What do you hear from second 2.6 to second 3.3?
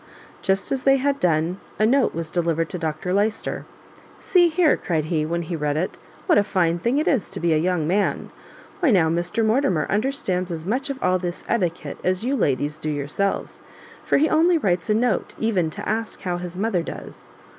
to Dr